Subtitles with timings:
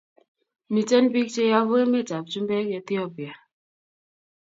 [0.73, 3.33] Miten pik che yabu emet ab chumbek Ethipia